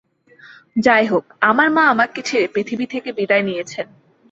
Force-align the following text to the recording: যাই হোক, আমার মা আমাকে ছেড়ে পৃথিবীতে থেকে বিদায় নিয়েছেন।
যাই 0.75 1.05
হোক, 1.05 1.25
আমার 1.41 1.67
মা 1.69 1.83
আমাকে 1.87 2.19
ছেড়ে 2.21 2.47
পৃথিবীতে 2.47 2.91
থেকে 2.93 3.09
বিদায় 3.17 3.43
নিয়েছেন। 3.43 3.87